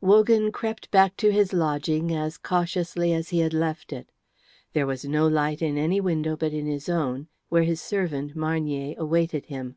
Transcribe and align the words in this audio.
Wogan 0.00 0.50
crept 0.50 0.90
back 0.90 1.16
to 1.18 1.30
his 1.30 1.52
lodging 1.52 2.12
as 2.12 2.38
cautiously 2.38 3.12
as 3.12 3.28
he 3.28 3.38
had 3.38 3.54
left 3.54 3.92
it. 3.92 4.10
There 4.72 4.84
was 4.84 5.04
no 5.04 5.28
light 5.28 5.62
in 5.62 5.78
any 5.78 6.00
window 6.00 6.36
but 6.36 6.52
in 6.52 6.66
his 6.66 6.88
own, 6.88 7.28
where 7.50 7.62
his 7.62 7.80
servant, 7.80 8.34
Marnier, 8.34 8.96
awaited 8.98 9.46
him. 9.46 9.76